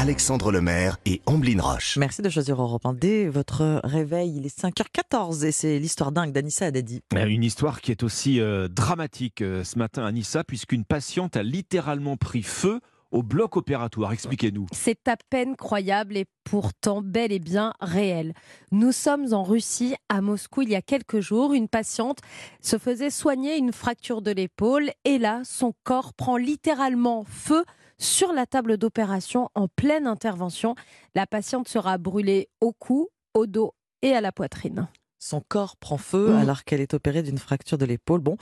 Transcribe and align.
Alexandre 0.00 0.52
Lemaire 0.52 0.96
et 1.06 1.20
Amblin 1.26 1.60
Roche. 1.60 1.96
Merci 1.96 2.22
de 2.22 2.28
choisir 2.28 2.62
Europe 2.62 2.86
1 2.86 2.92
dès 2.92 3.26
votre 3.28 3.80
réveil. 3.82 4.32
Il 4.36 4.46
est 4.46 4.56
5h14 4.56 5.44
et 5.44 5.50
c'est 5.50 5.80
l'histoire 5.80 6.12
dingue 6.12 6.30
d'Anissa 6.30 6.66
Haddadi. 6.66 7.02
Euh, 7.14 7.26
Une 7.26 7.42
histoire 7.42 7.80
qui 7.80 7.90
est 7.90 8.04
aussi 8.04 8.40
euh, 8.40 8.68
dramatique 8.68 9.42
euh, 9.42 9.64
ce 9.64 9.76
matin 9.76 10.04
à 10.04 10.12
Nissa, 10.12 10.44
puisqu'une 10.44 10.84
patiente 10.84 11.36
a 11.36 11.42
littéralement 11.42 12.16
pris 12.16 12.44
feu 12.44 12.78
au 13.10 13.22
bloc 13.22 13.56
opératoire. 13.56 14.12
Expliquez-nous. 14.12 14.66
C'est 14.72 15.08
à 15.08 15.16
peine 15.30 15.56
croyable 15.56 16.16
et 16.16 16.26
pourtant 16.44 17.02
bel 17.02 17.32
et 17.32 17.38
bien 17.38 17.72
réel. 17.80 18.34
Nous 18.72 18.92
sommes 18.92 19.32
en 19.32 19.42
Russie, 19.42 19.94
à 20.08 20.20
Moscou, 20.20 20.62
il 20.62 20.70
y 20.70 20.74
a 20.74 20.82
quelques 20.82 21.20
jours. 21.20 21.52
Une 21.52 21.68
patiente 21.68 22.18
se 22.60 22.78
faisait 22.78 23.10
soigner 23.10 23.56
une 23.56 23.72
fracture 23.72 24.22
de 24.22 24.30
l'épaule 24.30 24.90
et 25.04 25.18
là, 25.18 25.42
son 25.44 25.72
corps 25.84 26.14
prend 26.14 26.36
littéralement 26.36 27.24
feu 27.24 27.64
sur 27.98 28.32
la 28.32 28.46
table 28.46 28.76
d'opération 28.76 29.48
en 29.54 29.68
pleine 29.68 30.06
intervention. 30.06 30.74
La 31.14 31.26
patiente 31.26 31.68
sera 31.68 31.98
brûlée 31.98 32.48
au 32.60 32.72
cou, 32.72 33.08
au 33.34 33.46
dos 33.46 33.74
et 34.02 34.12
à 34.12 34.20
la 34.20 34.32
poitrine. 34.32 34.88
Son 35.18 35.40
corps 35.40 35.76
prend 35.76 35.98
feu 35.98 36.34
alors 36.36 36.64
qu'elle 36.64 36.80
est 36.80 36.94
opérée 36.94 37.22
d'une 37.22 37.38
fracture 37.38 37.76
de 37.76 37.84
l'épaule. 37.84 38.20
Bon, 38.20 38.36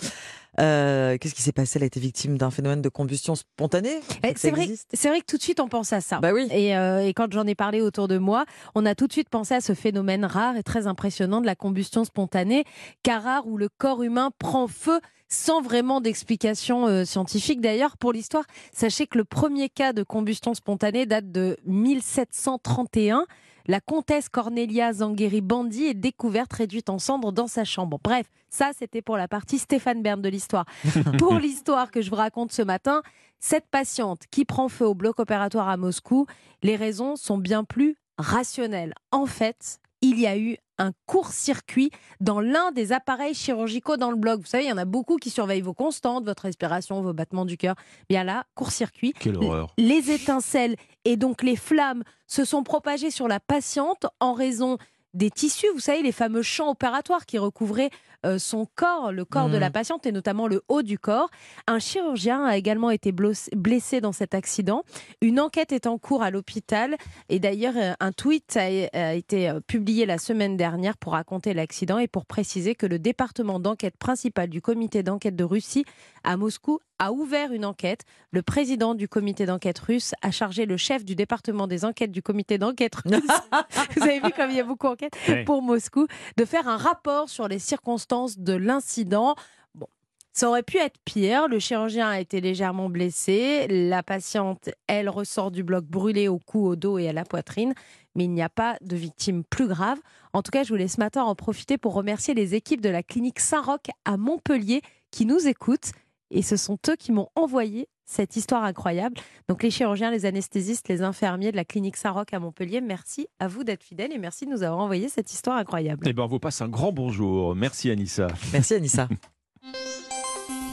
euh, 0.60 1.16
qu'est-ce 1.18 1.34
qui 1.34 1.42
s'est 1.42 1.52
passé? 1.52 1.78
Elle 1.78 1.84
a 1.84 1.86
été 1.86 2.00
victime 2.00 2.36
d'un 2.36 2.50
phénomène 2.50 2.82
de 2.82 2.88
combustion 2.88 3.34
spontanée? 3.34 4.00
Eh, 4.22 4.34
C'est 4.36 4.50
vrai, 4.50 4.68
c'est 4.92 5.08
vrai 5.08 5.20
que 5.20 5.26
tout 5.26 5.38
de 5.38 5.42
suite 5.42 5.58
on 5.60 5.68
pense 5.68 5.92
à 5.92 6.00
ça. 6.00 6.18
Bah 6.20 6.32
oui. 6.34 6.48
Et, 6.50 6.76
euh, 6.76 7.06
et 7.06 7.14
quand 7.14 7.32
j'en 7.32 7.46
ai 7.46 7.54
parlé 7.54 7.80
autour 7.80 8.08
de 8.08 8.18
moi, 8.18 8.44
on 8.74 8.84
a 8.84 8.94
tout 8.94 9.06
de 9.06 9.12
suite 9.12 9.30
pensé 9.30 9.54
à 9.54 9.60
ce 9.60 9.74
phénomène 9.74 10.24
rare 10.24 10.56
et 10.56 10.62
très 10.62 10.86
impressionnant 10.86 11.40
de 11.40 11.46
la 11.46 11.54
combustion 11.54 12.04
spontanée, 12.04 12.64
car 13.02 13.22
rare 13.22 13.46
où 13.46 13.56
le 13.56 13.68
corps 13.68 14.02
humain 14.02 14.30
prend 14.38 14.66
feu 14.68 15.00
sans 15.28 15.60
vraiment 15.60 16.00
d'explication 16.00 16.86
euh, 16.86 17.04
scientifique. 17.04 17.60
D'ailleurs, 17.60 17.96
pour 17.96 18.12
l'histoire, 18.12 18.44
sachez 18.72 19.06
que 19.06 19.18
le 19.18 19.24
premier 19.24 19.68
cas 19.68 19.92
de 19.92 20.02
combustion 20.02 20.54
spontanée 20.54 21.06
date 21.06 21.32
de 21.32 21.56
1731. 21.64 23.26
La 23.68 23.80
comtesse 23.80 24.28
Cornelia 24.28 24.92
Zangheri 24.92 25.40
Bandi 25.40 25.86
est 25.86 25.94
découverte 25.94 26.52
réduite 26.52 26.88
en 26.88 27.00
cendres 27.00 27.32
dans 27.32 27.48
sa 27.48 27.64
chambre. 27.64 27.98
Bref, 28.02 28.26
ça 28.48 28.70
c'était 28.78 29.02
pour 29.02 29.16
la 29.16 29.26
partie 29.26 29.58
Stéphane 29.58 30.02
Bern 30.02 30.22
de 30.22 30.28
l'histoire. 30.28 30.66
pour 31.18 31.34
l'histoire 31.34 31.90
que 31.90 32.00
je 32.00 32.10
vous 32.10 32.16
raconte 32.16 32.52
ce 32.52 32.62
matin, 32.62 33.02
cette 33.40 33.66
patiente 33.66 34.22
qui 34.30 34.44
prend 34.44 34.68
feu 34.68 34.86
au 34.86 34.94
bloc 34.94 35.18
opératoire 35.18 35.68
à 35.68 35.76
Moscou, 35.76 36.26
les 36.62 36.76
raisons 36.76 37.16
sont 37.16 37.38
bien 37.38 37.64
plus 37.64 37.96
rationnelles. 38.18 38.94
En 39.10 39.26
fait, 39.26 39.80
il 40.00 40.20
y 40.20 40.28
a 40.28 40.38
eu 40.38 40.58
un 40.78 40.92
court-circuit 41.06 41.90
dans 42.20 42.40
l'un 42.40 42.72
des 42.72 42.92
appareils 42.92 43.34
chirurgicaux 43.34 43.96
dans 43.96 44.10
le 44.10 44.16
bloc. 44.16 44.40
Vous 44.40 44.46
savez, 44.46 44.64
il 44.64 44.68
y 44.68 44.72
en 44.72 44.78
a 44.78 44.84
beaucoup 44.84 45.16
qui 45.16 45.30
surveillent 45.30 45.62
vos 45.62 45.74
constantes, 45.74 46.24
votre 46.24 46.44
respiration, 46.44 47.00
vos 47.02 47.12
battements 47.12 47.44
du 47.44 47.56
cœur. 47.56 47.74
Bien 48.08 48.24
là, 48.24 48.44
court-circuit. 48.54 49.12
Quelle 49.18 49.36
horreur. 49.36 49.72
Les 49.78 50.10
étincelles 50.10 50.76
et 51.04 51.16
donc 51.16 51.42
les 51.42 51.56
flammes 51.56 52.02
se 52.26 52.44
sont 52.44 52.62
propagées 52.62 53.10
sur 53.10 53.28
la 53.28 53.40
patiente 53.40 54.06
en 54.20 54.32
raison 54.32 54.78
des 55.16 55.30
tissus, 55.30 55.66
vous 55.72 55.80
savez, 55.80 56.02
les 56.02 56.12
fameux 56.12 56.42
champs 56.42 56.70
opératoires 56.70 57.24
qui 57.24 57.38
recouvraient 57.38 57.90
euh, 58.26 58.38
son 58.38 58.66
corps, 58.74 59.12
le 59.12 59.24
corps 59.24 59.48
de 59.48 59.56
la 59.56 59.70
patiente 59.70 60.04
et 60.06 60.12
notamment 60.12 60.46
le 60.46 60.62
haut 60.68 60.82
du 60.82 60.98
corps. 60.98 61.30
Un 61.66 61.78
chirurgien 61.78 62.44
a 62.44 62.56
également 62.56 62.90
été 62.90 63.12
blessé 63.12 64.00
dans 64.00 64.12
cet 64.12 64.34
accident. 64.34 64.82
Une 65.20 65.40
enquête 65.40 65.72
est 65.72 65.86
en 65.86 65.96
cours 65.98 66.22
à 66.22 66.30
l'hôpital 66.30 66.96
et 67.28 67.38
d'ailleurs 67.38 67.74
euh, 67.76 67.92
un 68.00 68.12
tweet 68.12 68.56
a, 68.56 68.64
a 68.92 69.14
été 69.14 69.48
euh, 69.48 69.60
publié 69.60 70.06
la 70.06 70.18
semaine 70.18 70.56
dernière 70.56 70.96
pour 70.96 71.12
raconter 71.12 71.54
l'accident 71.54 71.98
et 71.98 72.08
pour 72.08 72.26
préciser 72.26 72.74
que 72.74 72.86
le 72.86 72.98
département 72.98 73.60
d'enquête 73.60 73.96
principal 73.96 74.48
du 74.48 74.60
comité 74.60 75.02
d'enquête 75.02 75.36
de 75.36 75.44
Russie 75.44 75.84
à 76.24 76.36
Moscou 76.36 76.80
a 76.98 77.12
ouvert 77.12 77.52
une 77.52 77.64
enquête. 77.64 78.04
Le 78.30 78.42
président 78.42 78.94
du 78.94 79.08
comité 79.08 79.46
d'enquête 79.46 79.78
russe 79.78 80.14
a 80.22 80.30
chargé 80.30 80.66
le 80.66 80.76
chef 80.76 81.04
du 81.04 81.14
département 81.14 81.66
des 81.66 81.84
enquêtes 81.84 82.10
du 82.10 82.22
comité 82.22 82.58
d'enquête 82.58 82.94
russe. 82.96 83.14
Vous 83.96 84.02
avez 84.02 84.20
vu 84.20 84.30
comme 84.34 84.50
il 84.50 84.56
y 84.56 84.60
a 84.60 84.64
beaucoup 84.64 84.86
d'enquêtes 84.86 85.05
Pour 85.44 85.62
Moscou, 85.62 86.06
de 86.36 86.44
faire 86.44 86.68
un 86.68 86.76
rapport 86.76 87.28
sur 87.28 87.48
les 87.48 87.58
circonstances 87.58 88.38
de 88.38 88.54
l'incident. 88.54 89.34
Bon, 89.74 89.86
ça 90.32 90.48
aurait 90.48 90.62
pu 90.62 90.78
être 90.78 90.98
pire. 91.04 91.48
Le 91.48 91.58
chirurgien 91.58 92.08
a 92.08 92.20
été 92.20 92.40
légèrement 92.40 92.88
blessé. 92.88 93.66
La 93.68 94.02
patiente, 94.02 94.70
elle, 94.86 95.08
ressort 95.08 95.50
du 95.50 95.62
bloc 95.62 95.84
brûlée 95.84 96.28
au 96.28 96.38
cou, 96.38 96.66
au 96.66 96.76
dos 96.76 96.98
et 96.98 97.08
à 97.08 97.12
la 97.12 97.24
poitrine. 97.24 97.74
Mais 98.14 98.24
il 98.24 98.30
n'y 98.30 98.42
a 98.42 98.48
pas 98.48 98.76
de 98.80 98.96
victime 98.96 99.44
plus 99.44 99.68
grave. 99.68 99.98
En 100.32 100.42
tout 100.42 100.50
cas, 100.50 100.62
je 100.62 100.70
voulais 100.70 100.88
ce 100.88 101.00
matin 101.00 101.22
en 101.22 101.34
profiter 101.34 101.78
pour 101.78 101.94
remercier 101.94 102.34
les 102.34 102.54
équipes 102.54 102.80
de 102.80 102.88
la 102.88 103.02
clinique 103.02 103.40
Saint-Roch 103.40 103.90
à 104.04 104.16
Montpellier 104.16 104.82
qui 105.10 105.26
nous 105.26 105.46
écoutent. 105.46 105.92
Et 106.30 106.42
ce 106.42 106.56
sont 106.56 106.78
eux 106.88 106.96
qui 106.96 107.12
m'ont 107.12 107.28
envoyé 107.34 107.88
cette 108.06 108.36
histoire 108.36 108.64
incroyable. 108.64 109.16
Donc 109.48 109.62
les 109.62 109.70
chirurgiens, 109.70 110.10
les 110.10 110.24
anesthésistes, 110.24 110.88
les 110.88 111.02
infirmiers 111.02 111.50
de 111.50 111.56
la 111.56 111.64
clinique 111.64 111.96
Saint-Roch 111.96 112.32
à 112.32 112.38
Montpellier, 112.38 112.80
merci 112.80 113.26
à 113.40 113.48
vous 113.48 113.64
d'être 113.64 113.82
fidèles 113.82 114.12
et 114.12 114.18
merci 114.18 114.46
de 114.46 114.50
nous 114.50 114.62
avoir 114.62 114.80
envoyé 114.80 115.08
cette 115.08 115.32
histoire 115.32 115.56
incroyable. 115.56 116.06
Eh 116.08 116.12
ben, 116.12 116.22
on 116.22 116.26
vous 116.26 116.38
passe 116.38 116.62
un 116.62 116.68
grand 116.68 116.92
bonjour. 116.92 117.54
Merci 117.54 117.90
Anissa. 117.90 118.28
Merci 118.52 118.74
Anissa. 118.74 119.08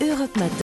Europe 0.01 0.35
Matin. 0.37 0.49